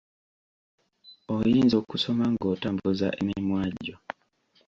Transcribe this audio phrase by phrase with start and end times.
[1.35, 3.95] Oyinza okusoma ng'otambuza emimwa gyo.